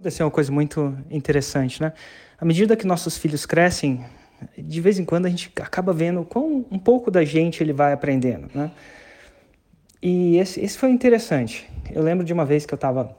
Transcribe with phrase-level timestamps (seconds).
[0.00, 1.92] Aconteceu uma coisa muito interessante, né?
[2.40, 4.02] À medida que nossos filhos crescem,
[4.56, 7.92] de vez em quando a gente acaba vendo com um pouco da gente ele vai
[7.92, 8.70] aprendendo, né?
[10.00, 11.70] E esse, esse foi interessante.
[11.92, 13.14] Eu lembro de uma vez que eu estava,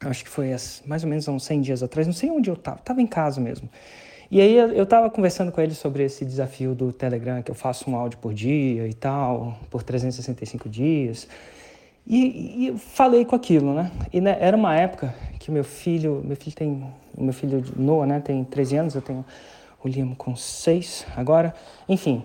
[0.00, 0.54] acho que foi
[0.84, 3.40] mais ou menos uns 100 dias atrás, não sei onde eu estava, estava em casa
[3.40, 3.66] mesmo.
[4.30, 7.90] E aí eu estava conversando com ele sobre esse desafio do Telegram, que eu faço
[7.90, 11.26] um áudio por dia e tal, por 365 dias.
[12.06, 13.90] E, e falei com aquilo, né?
[14.12, 18.20] E né, era uma época que meu filho, meu filho tem, meu filho Noah, né,
[18.20, 19.24] tem 13 anos, eu tenho
[19.82, 21.52] o Liam com 6 agora,
[21.88, 22.22] enfim.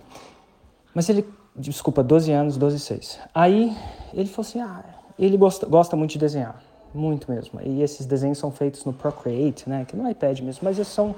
[0.94, 3.20] Mas ele, desculpa, 12 anos, 12 e 6.
[3.34, 3.76] Aí
[4.14, 4.84] ele falou assim: "Ah,
[5.18, 6.62] ele gosta, gosta muito de desenhar,
[6.94, 7.60] muito mesmo.
[7.64, 10.88] E esses desenhos são feitos no Procreate, né, que é no iPad mesmo, mas eles
[10.88, 11.16] são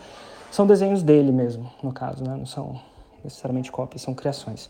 [0.49, 2.35] são desenhos dele mesmo, no caso, né?
[2.35, 2.79] Não são
[3.23, 4.69] necessariamente cópias, são criações.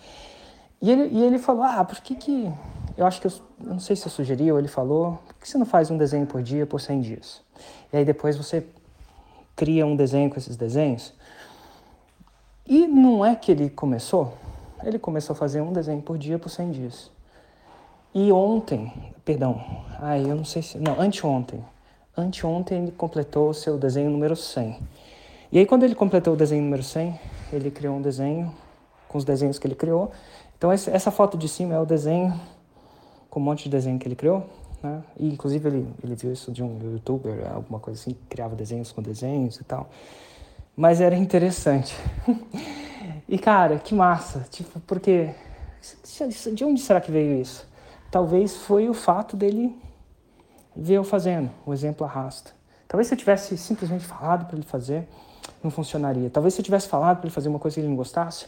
[0.81, 2.51] E ele, e ele falou, ah, por que que...
[2.97, 5.47] Eu acho que, eu, eu não sei se eu sugeri ou ele falou, por que
[5.47, 7.41] você não faz um desenho por dia por 100 dias?
[7.91, 8.65] E aí depois você
[9.55, 11.13] cria um desenho com esses desenhos.
[12.65, 14.33] E não é que ele começou,
[14.83, 17.11] ele começou a fazer um desenho por dia por 100 dias.
[18.13, 18.91] E ontem,
[19.23, 19.63] perdão,
[19.99, 21.63] ai, eu não sei se, não, anteontem,
[22.17, 24.79] anteontem ele completou o seu desenho número 100.
[25.51, 27.19] E aí quando ele completou o desenho número 100,
[27.51, 28.53] ele criou um desenho
[29.07, 30.11] com os desenhos que ele criou
[30.59, 32.37] então essa foto de cima é o desenho,
[33.29, 34.45] com um monte de desenho que ele criou.
[34.83, 35.01] Né?
[35.17, 38.91] E inclusive ele, ele viu isso de um youtuber, alguma coisa assim, que criava desenhos
[38.91, 39.89] com desenhos e tal.
[40.75, 41.95] Mas era interessante.
[43.27, 45.33] e cara, que massa, tipo, porque
[46.53, 47.65] de onde será que veio isso?
[48.11, 49.73] Talvez foi o fato dele
[50.75, 52.51] ver eu fazendo, o exemplo arrasta.
[52.85, 55.07] Talvez se eu tivesse simplesmente falado para ele fazer,
[55.63, 56.29] não funcionaria.
[56.29, 58.47] Talvez se eu tivesse falado para ele fazer uma coisa que ele não gostasse,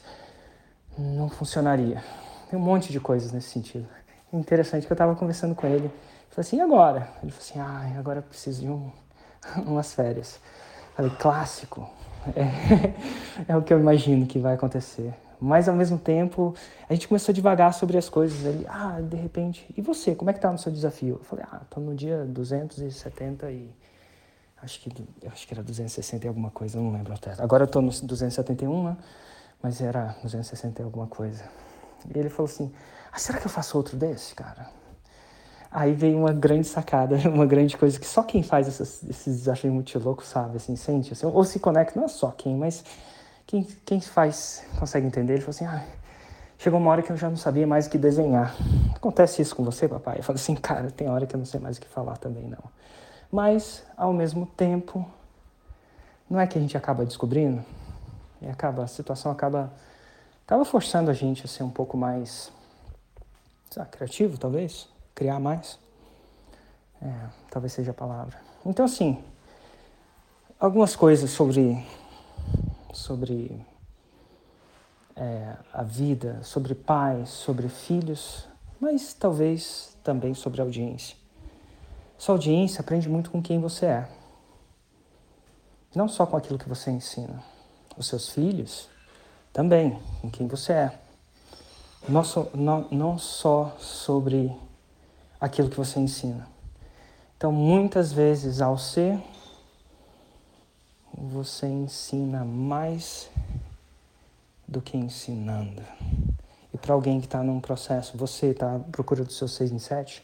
[0.98, 2.04] não funcionaria.
[2.50, 3.88] Tem um monte de coisas nesse sentido.
[4.32, 5.92] Interessante que eu estava conversando com ele.
[6.30, 7.10] Falei assim, e agora?
[7.22, 8.92] Ele falou assim, ah, agora eu preciso de um,
[9.66, 10.40] umas férias.
[10.96, 11.90] Falei, clássico.
[12.36, 12.94] É,
[13.52, 15.14] é o que eu imagino que vai acontecer.
[15.40, 16.54] Mas ao mesmo tempo,
[16.88, 18.46] a gente começou a devagar sobre as coisas.
[18.46, 21.16] Ele, ah, de repente, e você, como é que tá no seu desafio?
[21.20, 23.70] Eu falei, ah, tô no dia 270 e
[24.62, 24.92] acho que
[25.26, 27.34] acho que era 260 e alguma coisa, não lembro até.
[27.40, 28.98] Agora eu tô no 271, né?
[29.62, 31.44] Mas era 260 e alguma coisa.
[32.14, 32.72] E ele falou assim:
[33.12, 34.68] ah, será que eu faço outro desse, cara?
[35.72, 39.74] Aí veio uma grande sacada, uma grande coisa que só quem faz essas, esses desafios
[39.74, 42.84] muito loucos sabe, assim, sente, assim, ou se conecta, não é só quem, mas
[43.46, 45.34] quem, quem faz consegue entender.
[45.34, 45.84] Ele falou assim: ah,
[46.58, 48.56] chegou uma hora que eu já não sabia mais o que desenhar.
[48.96, 50.20] Acontece isso com você, papai?
[50.20, 52.48] Eu falei assim: cara, tem hora que eu não sei mais o que falar também,
[52.48, 52.64] não.
[53.32, 55.06] Mas, ao mesmo tempo,
[56.30, 57.64] não é que a gente acaba descobrindo
[58.42, 59.72] e acaba, a situação acaba,
[60.46, 62.52] acaba forçando a gente a ser um pouco mais
[63.92, 65.80] criativo, talvez, criar mais.
[67.02, 68.38] É, talvez seja a palavra.
[68.66, 69.24] Então, assim,
[70.60, 71.86] algumas coisas sobre,
[72.94, 73.66] sobre
[75.16, 78.48] é, a vida, sobre pais, sobre filhos,
[78.80, 81.16] mas talvez também sobre audiência.
[82.18, 84.10] Sua audiência aprende muito com quem você é,
[85.94, 87.51] não só com aquilo que você ensina
[87.98, 88.90] os seus filhos,
[89.54, 91.00] também em quem você é.
[92.08, 94.52] Não só, não, não só sobre
[95.40, 96.48] aquilo que você ensina.
[97.38, 99.22] Então, muitas vezes, ao ser,
[101.14, 103.30] você ensina mais
[104.68, 105.84] do que ensinando.
[106.74, 109.80] E para alguém que está num processo, você está à procura do seu 6 em
[109.80, 110.24] 7,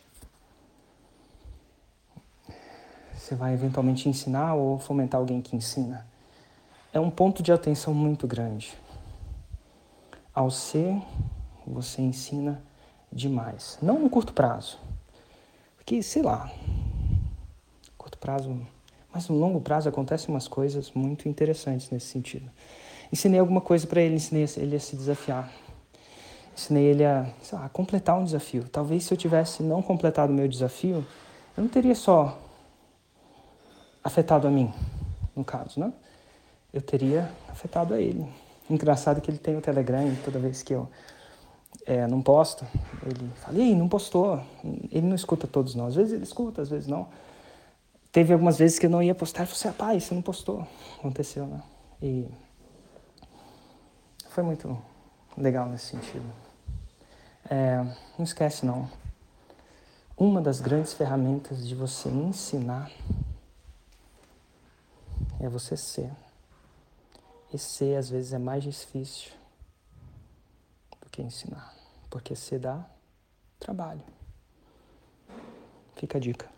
[3.13, 6.05] você vai eventualmente ensinar ou fomentar alguém que ensina
[6.97, 8.73] é um ponto de atenção muito grande.
[10.33, 10.99] Ao ser,
[11.65, 12.61] você ensina
[13.11, 13.77] demais.
[13.81, 14.79] Não no curto prazo.
[15.75, 16.51] Porque, sei lá,
[17.97, 18.59] curto prazo,
[19.13, 22.49] mas no longo prazo acontecem umas coisas muito interessantes nesse sentido.
[23.13, 25.51] Ensinei alguma coisa para ele, ensinei ele a se desafiar.
[26.55, 28.67] Ensinei ele a, lá, a completar um desafio.
[28.69, 31.05] Talvez se eu tivesse não completado o meu desafio,
[31.55, 32.39] eu não teria só
[34.03, 34.73] afetado a mim,
[35.35, 35.93] no caso, né?
[36.73, 38.27] Eu teria afetado a ele.
[38.69, 40.89] Engraçado que ele tem o Telegram e toda vez que eu
[41.85, 42.65] é, não posto,
[43.05, 44.43] ele fala, ei, não postou.
[44.91, 45.89] Ele não escuta todos nós.
[45.89, 47.07] Às vezes ele escuta, às vezes não.
[48.11, 50.67] Teve algumas vezes que eu não ia postar, ele falou assim, rapaz, você não postou.
[50.99, 51.61] Aconteceu, né?
[52.01, 52.27] E
[54.29, 54.77] foi muito
[55.37, 56.25] legal nesse sentido.
[57.49, 57.77] É,
[58.17, 58.89] não esquece não.
[60.17, 62.91] Uma das grandes ferramentas de você ensinar
[65.39, 66.11] é você ser.
[67.53, 69.31] E ser às vezes é mais difícil
[71.01, 71.73] do que ensinar,
[72.09, 72.85] porque ser dá
[73.59, 74.03] trabalho.
[75.95, 76.56] Fica a dica.